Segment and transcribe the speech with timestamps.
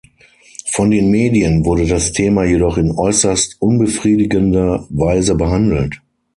[0.73, 6.01] Von den Medien wurde das Thema jedoch in äußerst unbefriedigender Weise behandelt.